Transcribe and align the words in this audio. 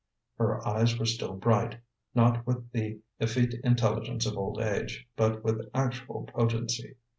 Her 0.39 0.67
eyes 0.67 0.97
were 0.97 1.05
still 1.05 1.33
bright, 1.35 1.77
not 2.15 2.47
with 2.47 2.71
the 2.71 3.01
effete 3.19 3.53
intelligence 3.63 4.25
of 4.25 4.35
old 4.35 4.59
age, 4.59 5.07
but 5.15 5.43
with 5.43 5.69
actual 5.75 6.23
potency. 6.23 6.95